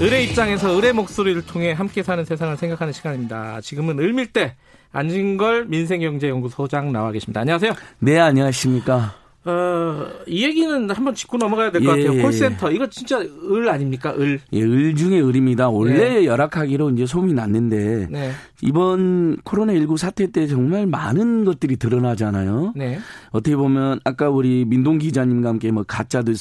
[0.00, 3.60] 을의 입장에서 을의 목소리를 통해 함께 사는 세상을 생각하는 시간입니다.
[3.60, 4.54] 지금은 을밀대
[4.92, 7.40] 안진걸 민생경제연구소장 나와 계십니다.
[7.40, 7.72] 안녕하세요.
[7.98, 9.16] 네, 안녕하십니까.
[9.48, 12.18] 어, 이 얘기는 한번 짚고 넘어가야 될것 예, 같아요.
[12.18, 12.70] 예, 콜센터.
[12.70, 14.12] 이거 진짜 을 아닙니까?
[14.18, 14.38] 을.
[14.52, 15.70] 예, 을 중에 을입니다.
[15.70, 16.24] 원래 네.
[16.26, 18.30] 열악하기로 이제 소문이 났는데 네.
[18.60, 22.74] 이번 코로나19 사태 때 정말 많은 것들이 드러나잖아요.
[22.76, 22.98] 네.
[23.30, 26.36] 어떻게 보면 아까 우리 민동 기자님과 함께 뭐 가짜들의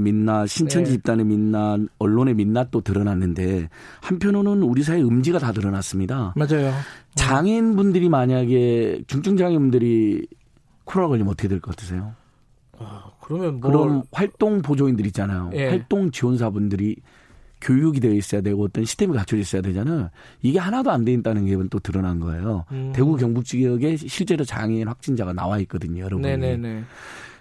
[0.00, 0.96] 민낯, 신천지 네.
[0.98, 3.68] 집단의 민낯, 언론의 민낯도 드러났는데
[4.00, 6.34] 한편으로는 우리 사회 음지가 다 드러났습니다.
[6.36, 6.72] 맞아요.
[7.16, 10.26] 장애인분들이 만약에 중증 장애인분들이
[10.84, 12.12] 코로나 걸리면 어떻게 될 것 같으세요?
[12.78, 13.70] 아, 그러면 뭐.
[13.70, 15.50] 그럼 활동 보조인들 있잖아요.
[15.54, 15.68] 예.
[15.68, 16.96] 활동 지원사분들이
[17.60, 20.10] 교육이 되어 있어야 되고 어떤 시스템이 갖춰져 있어야 되잖아요.
[20.42, 22.64] 이게 하나도 안 돼 있다는 게 또 드러난 거예요.
[22.72, 22.92] 음.
[22.94, 26.22] 대구 경북 지역에 실제로 장애인 확진자가 나와 있거든요, 여러분.
[26.22, 26.82] 네네네.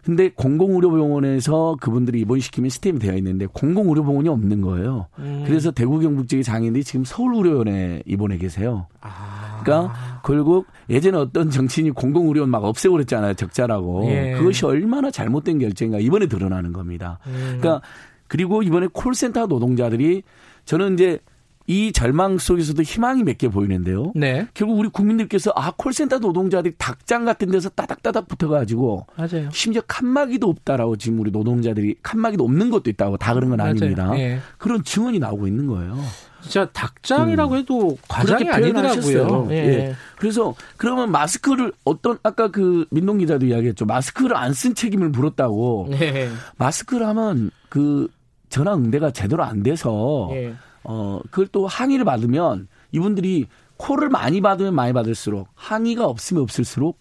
[0.03, 5.07] 근데 공공의료병원에서 그분들이 입원시키면 시스템이 되어 있는데 공공의료병원이 없는 거예요.
[5.19, 5.43] 음.
[5.45, 8.87] 그래서 대구 경북 지역의 장애인들이 지금 서울의료원에 입원해 계세요.
[9.01, 9.32] 아.
[9.63, 13.33] 그러니까 결국 예전에 어떤 정치인이 공공의료원 막 없애고 그랬잖아요.
[13.35, 14.09] 적자라고.
[14.11, 14.35] 예.
[14.37, 17.19] 그것이 얼마나 잘못된 결정인가 이번에 드러나는 겁니다.
[17.27, 17.57] 음.
[17.59, 17.81] 그러니까
[18.27, 20.23] 그리고 이번에 콜센터 노동자들이
[20.65, 21.19] 저는 이제
[21.67, 24.11] 이 절망 속에서도 희망이 몇 개 보이는데요.
[24.15, 24.47] 네.
[24.53, 29.49] 결국 우리 국민들께서 아 콜센터 노동자들이 닭장 같은 데서 따닥따닥 붙어가지고 맞아요.
[29.51, 33.71] 심지어 칸막이도 없다라고 지금 우리 노동자들이 칸막이도 없는 것도 있다고 다 그런 건 맞아요.
[33.71, 34.11] 아닙니다.
[34.19, 34.39] 예.
[34.57, 35.97] 그런 증언이 나오고 있는 거예요.
[36.41, 38.51] 진짜 닭장이라고 해도 과장이 음.
[38.53, 39.47] 아니더라고요.
[39.51, 39.55] 예.
[39.55, 39.95] 예.
[40.17, 43.85] 그래서 그러면 마스크를 어떤 아까 그 민동 기자도 이야기했죠.
[43.85, 45.87] 마스크를 안 쓴 책임을 물었다고.
[45.93, 46.29] 예.
[46.57, 48.07] 마스크를 하면 그
[48.49, 50.53] 전화 응대가 제대로 안 돼서 예.
[50.83, 56.99] 어 그걸 또 항의를 받으면 이분들이 코를 많이 받으면 많이 받을수록 항의가 없으면 없을수록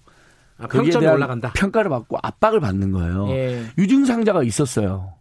[0.58, 1.52] 아, 거기에 대한 올라간다.
[1.55, 3.29] 평가를 받고 압박을 받는 거예요.
[3.30, 3.64] 예.
[3.79, 5.14] 유증상자가 있었어요.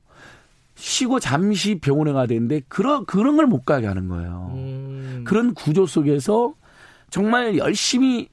[0.76, 4.52] 쉬고 잠시 병원에 가야 되는데 그런 그런 걸 못 가게 하는 거예요.
[4.54, 5.24] 음.
[5.28, 6.54] 그런 구조 속에서
[7.10, 8.30] 정말 열심히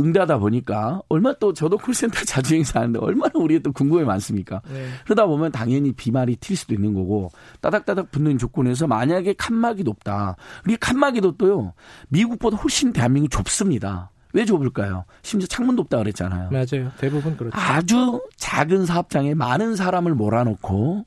[0.00, 4.62] 응대하다 보니까 얼마 또 저도 콜센터 자주 행사하는데 얼마나 우리가 또 궁금해 많습니까?
[4.72, 4.86] 네.
[5.04, 7.30] 그러다 보면 당연히 비말이 튈 수도 있는 거고
[7.60, 10.36] 따닥따닥 붙는 조건에서 만약에 칸막이 높다.
[10.66, 11.74] 우리 칸막이 높도요.
[12.08, 14.10] 미국보다 훨씬 대한민국 좁습니다.
[14.32, 15.04] 왜 좁을까요?
[15.22, 16.50] 심지어 창문 높다 그랬잖아요.
[16.50, 16.92] 맞아요.
[16.98, 17.56] 대부분 그렇죠.
[17.56, 21.04] 아주 작은 사업장에 많은 사람을 몰아놓고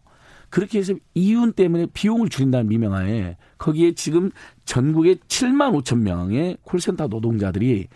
[0.53, 4.29] 그렇게 해서 이윤 때문에 비용을 줄인다는 미명하에 거기에 지금
[4.65, 7.87] 전국에 7만 5천 명의 콜센터 노동자들이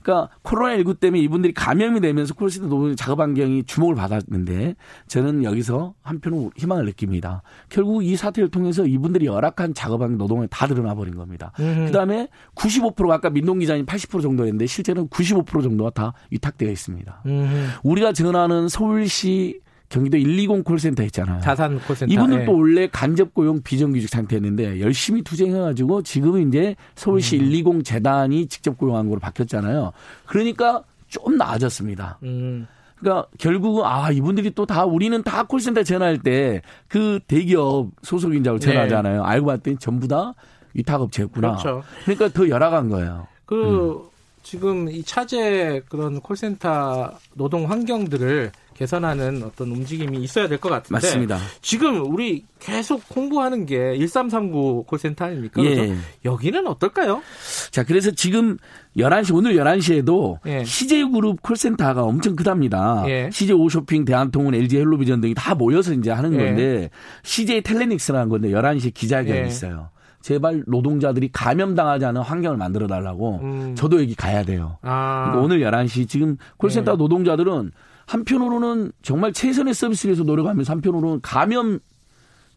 [0.00, 4.76] 그러니까 코로나19 때문에 이분들이 감염이 되면서 콜센터 노동 작업 환경이 주목을 받았는데
[5.08, 7.42] 저는 여기서 한편으로 희망을 느낍니다.
[7.68, 11.50] 결국 이 사태를 통해서 이분들이 열악한 작업 환경 노동에 다 드러나 버린 겁니다.
[11.58, 11.86] 음.
[11.86, 17.22] 그다음에 95%가 아까 민동 기자님 80% 정도 했는데 실제로는 95% 정도가 다 위탁되어 있습니다.
[17.26, 17.70] 음.
[17.82, 21.40] 우리가 전하는 서울시 경기도 120 콜센터 있잖아요.
[21.40, 22.12] 다산 콜센터.
[22.12, 22.56] 이분들도 예.
[22.56, 27.50] 원래 간접 고용 비정규직 상태였는데 열심히 투쟁해가지고 지금은 이제 서울시 음.
[27.50, 29.92] 120 재단이 직접 고용한 걸로 바뀌었잖아요.
[30.26, 32.18] 그러니까 좀 나아졌습니다.
[32.24, 32.66] 음.
[32.98, 38.66] 그러니까 결국은 아 이분들이 또 다 우리는 다 콜센터 전화할 때 그 대기업 소속인자고 네.
[38.66, 39.22] 전화하잖아요.
[39.22, 40.34] 알고 봤더니 전부 다
[40.72, 41.50] 위탁업체였구나.
[41.56, 41.82] 그렇죠.
[42.04, 43.26] 그러니까 더 열악한 거예요.
[43.46, 44.13] 그 음.
[44.44, 51.38] 지금 이 차제 그런 콜센터 노동 환경들을 개선하는 어떤 움직임이 있어야 될 것 같은데 맞습니다.
[51.62, 55.64] 지금 우리 계속 홍보하는 게 1339 콜센터 아닙니까?
[55.64, 55.94] 예.
[56.24, 57.22] 여기는 어떨까요?
[57.70, 58.58] 자, 그래서 지금
[58.96, 60.62] 11시, 오늘 11시에도 예.
[60.64, 63.04] CJ그룹 콜센터가 엄청 크답니다.
[63.08, 63.30] 예.
[63.32, 66.44] CJ 오쇼핑, 대한통운, LG 헬로비전 등이 다 모여서 이제 하는 예.
[66.44, 66.90] 건데
[67.22, 69.46] CJ 텔레닉스라는 건데 11시에 기자회견이 예.
[69.46, 69.88] 있어요.
[70.24, 73.74] 제발 노동자들이 감염당하지 않은 환경을 만들어 달라고 음.
[73.76, 74.78] 저도 여기 가야 돼요.
[74.80, 76.96] 아, 그러니까 오늘 11시 지금 콜센터 예.
[76.96, 77.72] 노동자들은
[78.06, 81.78] 한편으로는 정말 최선의 서비스를 위해서 노력하면서 한편으로는 감염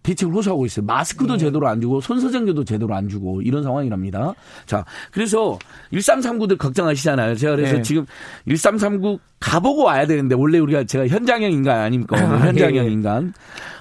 [0.03, 0.85] 대책을 호소하고 있어요.
[0.85, 1.39] 마스크도 네.
[1.39, 4.33] 제대로 안 주고 손소정제도 제대로 안 주고 이런 상황이랍니다.
[4.65, 5.59] 자, 그래서
[5.91, 7.35] 1339들 걱정하시잖아요.
[7.35, 7.81] 제가 그래서 네.
[7.81, 8.05] 지금
[8.47, 12.15] 1339 가보고 와야 되는데 원래 우리가 제가 현장형 인간 아닙니까?
[12.47, 12.91] 현장형 예, 예.
[12.91, 13.33] 인간.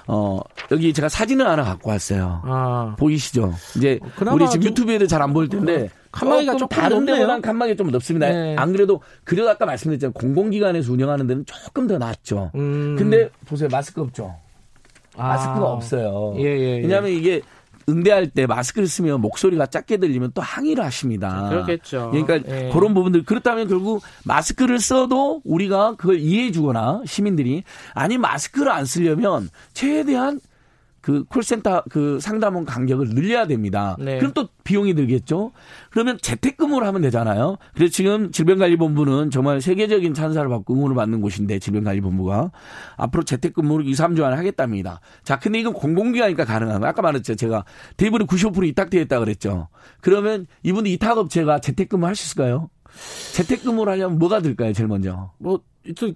[0.07, 0.39] 어,
[0.71, 2.41] 여기 제가 사진을 하나 갖고 왔어요.
[2.45, 3.53] 아, 보이시죠?
[3.75, 7.05] 이제 그나마 우리 지금 좀- 유튜브에도 잘 안 보일 텐데 칸막이가 조금 조금 다른.
[7.05, 8.29] 데보다는 칸막이 좀 높습니다.
[8.29, 8.55] 네.
[8.57, 10.13] 안 그래도 그래도 아까 말씀드렸잖아요.
[10.13, 12.51] 공공기관에서 운영하는 데는 조금 더 낫죠.
[12.55, 12.95] 음.
[12.97, 13.67] 근데 보세요.
[13.71, 14.33] 마스크 없죠.
[15.17, 15.27] 아.
[15.29, 16.35] 마스크가 없어요.
[16.37, 16.81] 예, 예, 예.
[16.81, 17.41] 왜냐하면 이게
[17.89, 21.49] 응대할 때 마스크를 쓰면 목소리가 작게 들리면 또 항의를 하십니다.
[21.49, 22.11] 그렇겠죠.
[22.11, 22.69] 그러니까 예.
[22.73, 27.63] 그런 부분들 그렇다면 결국 마스크를 써도 우리가 그걸 이해해 주거나 시민들이
[27.93, 30.41] 아니 마스크를 안 쓰려면 최대한
[31.07, 33.95] 그 콜센터 그 상담원 간격을 늘려야 됩니다.
[33.97, 34.17] 네.
[34.17, 35.53] 그럼 또 비용이 들겠죠.
[35.89, 37.55] 그러면 재택근무를 하면 되잖아요.
[37.73, 42.51] 그래서 지금 질병관리본부는 정말 세계적인 찬사를 받고 응원을 받는 곳인데 질병관리본부가
[42.97, 44.99] 앞으로 재택근무를 2, 3주 안에 하겠답니다.
[45.23, 46.89] 자, 근데 이건 공공기관이니까 가능한 거예요.
[46.89, 47.35] 아까 말했죠.
[47.35, 47.63] 제가
[47.95, 49.69] 대부분 95% 위탁되어 있다 그랬죠.
[50.01, 52.69] 그러면 이분들 위탁업체가 재택근무 할 수 있을까요?
[53.33, 55.31] 재택근무를 하려면 뭐가 들까요, 제일 먼저?
[55.37, 55.61] 뭐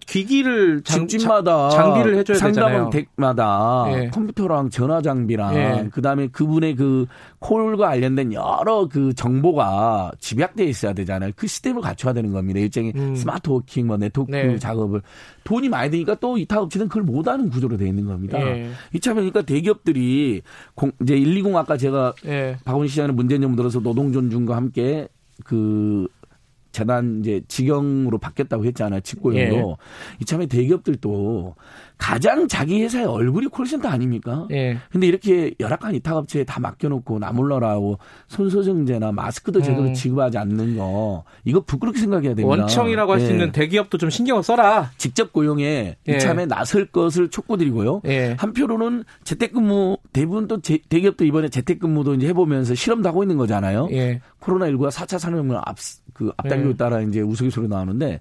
[0.06, 4.10] 기기를 장, 집마다 장비를 해줘야 상담원 댁마다 예.
[4.10, 5.90] 컴퓨터랑 전화 장비랑 예.
[5.92, 7.06] 그다음에 그분의 그
[7.40, 11.32] 콜과 관련된 여러 그 정보가 집약돼 있어야 되잖아요.
[11.36, 12.60] 그 시스템을 갖춰야 되는 겁니다.
[12.60, 13.16] 일종의 음.
[13.16, 14.58] 스마트 워킹 뭐 네트워크 네.
[14.58, 15.02] 작업을
[15.44, 18.40] 돈이 많이 드니까 또 이 타 업체는 그걸 못하는 구조로 되어 있는 겁니다.
[18.42, 18.70] 예.
[18.94, 20.42] 이참이니까 대기업들이
[20.76, 22.58] 공, 이제 120 아까 제가 예.
[22.66, 25.08] 박원 시 장의 문재인 정부 들어서 노동 존중과 함께
[25.46, 26.08] 그
[26.72, 29.02] 재단 이제 직영으로 바뀌었다고 했잖아요.
[29.02, 29.70] 직고용으로.
[29.70, 30.18] 예.
[30.22, 31.56] 이참에 대기업들도
[31.98, 34.48] 가장 자기 회사의 얼굴이 콜센터 아닙니까?
[34.52, 34.78] 예.
[34.92, 39.94] 근데 이렇게 열악한 이탁업체에 다 맡겨놓고 나몰라라고 손소정제나 마스크도 제대로 음.
[39.94, 42.48] 지급하지 않는 거 이거 부끄럽게 생각해야 됩니다.
[42.48, 43.32] 원청이라고 할수 예.
[43.32, 44.90] 있는 대기업도 좀 신경을 써라.
[44.98, 46.16] 직접 고용에 예.
[46.16, 48.02] 이참에 나설 것을 촉구드리고요.
[48.08, 48.36] 예.
[48.40, 53.90] 한표로는 재택근무 대부분 또 제, 대기업도 이번에 재택근무도 이제 해보면서 실험도 하고 있는 거잖아요.
[54.42, 54.46] 예.
[54.46, 55.78] 코로나19가 4차 산업혁명 앞,
[56.14, 56.78] 그 앞당기고 네.
[56.78, 58.20] 따라 이제 우스갯소리 나오는데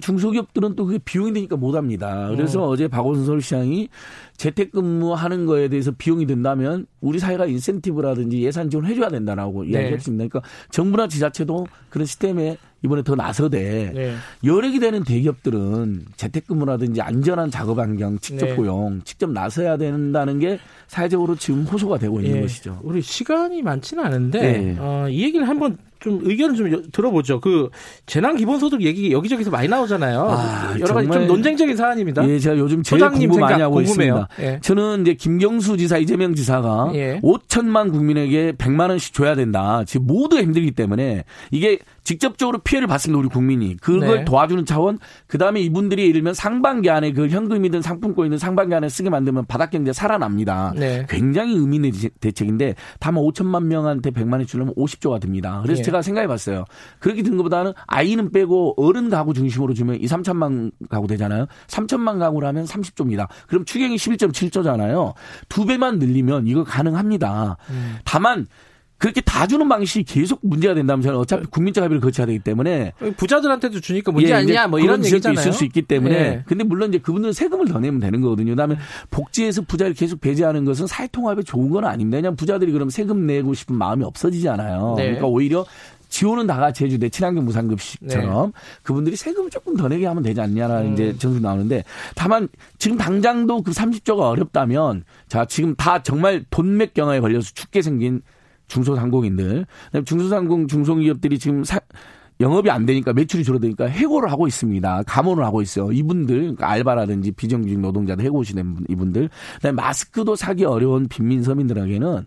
[0.00, 2.28] 중소기업들은 또 그게 비용이 되니까 못 합니다.
[2.30, 2.76] 그래서 어.
[2.76, 3.88] 제 박원순 서울시장이
[4.36, 9.70] 재택근무 하는 거에 대해서 비용이 된다면 우리 사회가 인센티브라든지 예산 지원을 해줘야 된다라고 네.
[9.70, 10.28] 이야기했습니다.
[10.28, 14.14] 그러니까 정부나 지자체도 그런 시스템에 이번에 더 나서되 네.
[14.44, 18.54] 여력이 되는 대기업들은 재택근무라든지 안전한 작업 환경, 직접 네.
[18.54, 22.40] 고용, 직접 나서야 된다는 게 사회적으로 지금 호소가 되고 있는 네.
[22.42, 22.78] 것이죠.
[22.82, 24.76] 우리 시간이 많지는 않은데 네.
[24.78, 27.40] 어, 이 얘기를 한번 좀 의견을 좀 들어보죠.
[27.40, 27.70] 그
[28.06, 30.28] 재난 기본소득 얘기 여기저기서 많이 나오잖아요.
[30.30, 32.28] 아, 여러 가지 좀 논쟁적인 사안입니다.
[32.28, 34.26] 예, 제가 요즘 제일 공부 많이 하고 궁금해요.
[34.28, 34.28] 있습니다.
[34.40, 34.60] 예.
[34.60, 37.20] 저는 이제 김경수 지사, 이재명 지사가 예.
[37.22, 39.82] 5천만 국민에게 100만 원씩 줘야 된다.
[39.86, 43.18] 지금 모두 힘들기 때문에 이게 직접적으로 피해를 봤습니다.
[43.18, 43.76] 우리 국민이.
[43.76, 44.24] 그걸 네.
[44.24, 44.98] 도와주는 차원.
[45.26, 49.70] 그 다음에 이분들이 예를 들면 상반기 안에 그 현금이든 상품권이든 상반기 안에 쓰게 만들면 바닥
[49.70, 50.72] 경제 살아납니다.
[50.74, 51.04] 네.
[51.08, 55.60] 굉장히 의미 있는 대책인데 다만 5천만 명한테 100만 원 주려면 50조가 듭니다.
[55.62, 55.84] 그래서 네.
[55.88, 56.64] 제가 생각해 봤어요.
[56.98, 61.46] 그렇게 든 것보다는 아이는 빼고 어른 가구 중심으로 주면 2, 3천만 가구 되잖아요.
[61.66, 63.28] 3천만 가구라면 30조입니다.
[63.46, 65.14] 그럼 추경이 11.7조잖아요.
[65.48, 67.56] 두 배만 늘리면 이거 가능합니다.
[67.70, 67.96] 음.
[68.04, 68.46] 다만
[68.98, 73.80] 그렇게 다 주는 방식이 계속 문제가 된다면 저는 어차피 국민적 합의를 거쳐야 되기 때문에 부자들한테도
[73.80, 75.40] 주니까 문제 예, 아니냐 뭐 이런 얘기잖아요.
[75.40, 76.42] 있을 수 있기 때문에 예.
[76.46, 78.52] 근데 물론 이제 그분들은 세금을 더 내면 되는 거거든요.
[78.52, 78.76] 그다음에
[79.10, 82.16] 복지에서 부자를 계속 배제하는 것은 사회 통합에 좋은 건 아닙니다.
[82.16, 84.94] 왜냐하면 부자들이 그럼 세금 내고 싶은 마음이 없어지잖아요.
[84.96, 85.04] 네.
[85.04, 85.64] 그러니까 오히려
[86.08, 88.52] 지원은 다 같이 해주되 친환경 무상급식처럼 네.
[88.82, 90.92] 그분들이 세금을 조금 더 내게 하면 되지 않냐라는 음.
[90.94, 91.84] 이제 전수 나오는데
[92.14, 92.48] 다만
[92.78, 98.22] 지금 당장도 그 30조가 어렵다면 자 지금 다 정말 돈맥 경화에 걸려서 죽게 생긴
[98.68, 99.66] 중소상공인들,
[100.04, 101.80] 중소상공 중소기업들이 지금 사,
[102.40, 105.02] 영업이 안 되니까 매출이 줄어드니까 해고를 하고 있습니다.
[105.06, 105.90] 감원을 하고 있어요.
[105.90, 109.28] 이분들 그러니까 알바라든지 비정규직 노동자들 해고 시된 이분들.
[109.56, 112.26] 그다음에 마스크도 사기 어려운 빈민 서민들에게는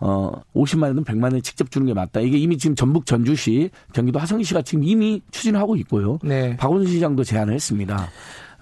[0.00, 2.20] 어 50만 원든 100만 원 직접 주는 게 맞다.
[2.20, 6.18] 이게 이미 지금 전북 전주시, 경기도 화성시가 지금 이미 추진하고 있고요.
[6.24, 6.56] 네.
[6.56, 8.08] 박원순 시장도 제안을 했습니다.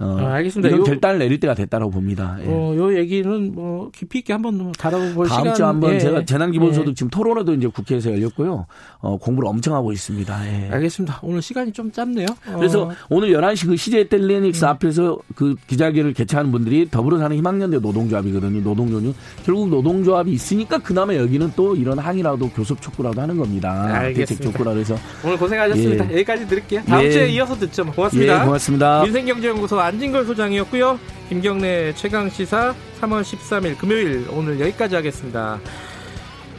[0.00, 0.68] 어, 아, 알겠습니다.
[0.68, 2.38] 이런 결단을 내릴 때가 됐다고 봅니다.
[2.42, 2.46] 예.
[2.48, 5.54] 어, 요 얘기는 뭐 깊이 있게 한번 다뤄볼 다음 시간.
[5.54, 5.98] 주 한번 예.
[5.98, 6.94] 제가 재난기본소득 예.
[6.94, 8.66] 지금 토론회도 이제 국회에서 열렸고요.
[9.00, 10.46] 어, 공부를 엄청 하고 있습니다.
[10.46, 10.70] 예.
[10.70, 11.20] 알겠습니다.
[11.22, 12.26] 오늘 시간이 좀 짧네요.
[12.56, 12.90] 그래서 어.
[13.10, 14.68] 오늘 11시 그 CJ 텔레닉스 음.
[14.70, 18.60] 앞에서 그 기자회견을 개최하는 분들이 더불어 사는 희망연대 노동조합이거든요.
[18.62, 19.12] 노동조는
[19.44, 23.84] 결국 노동조합이 있으니까 그나마 여기는 또 이런 항의라도 교섭 촉구라도 하는 겁니다.
[23.84, 24.18] 알겠습니다.
[24.28, 26.08] 대책 촉구라 그래서 오늘 고생하셨습니다.
[26.10, 26.14] 예.
[26.14, 26.82] 여기까지 드릴게요.
[26.86, 27.10] 다음 예.
[27.10, 27.84] 주에 이어서 듣죠.
[27.84, 28.40] 고맙습니다.
[28.40, 29.02] 예, 고맙습니다.
[29.02, 31.00] 민생경제연구소 안진걸 소장이었고요.
[31.28, 35.58] 김경래 최강 시사 3월 13일 금요일 오늘 여기까지 하겠습니다.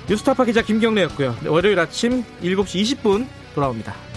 [0.09, 1.37] 뉴스타파 기자 김경래였고요.
[1.47, 4.10] 월요일 아침 7시 20분 돌아옵니다.